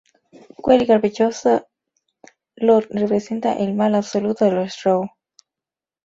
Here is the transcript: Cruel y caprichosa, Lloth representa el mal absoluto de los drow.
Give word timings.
Cruel 0.63 0.81
y 0.81 0.87
caprichosa, 0.87 1.67
Lloth 2.55 2.87
representa 2.89 3.53
el 3.53 3.75
mal 3.75 3.93
absoluto 3.93 4.45
de 4.45 4.51
los 4.53 4.75
drow. 4.83 5.07